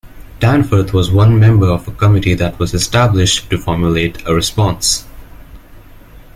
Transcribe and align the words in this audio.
Danforth 0.39 0.93
was 0.93 1.11
one 1.11 1.37
member 1.39 1.67
of 1.69 1.87
a 1.87 1.91
committee 1.91 2.33
that 2.33 2.57
was 2.57 2.73
established 2.73 3.47
to 3.51 3.57
formulate 3.59 4.25
a 4.25 4.33
response. 4.33 5.05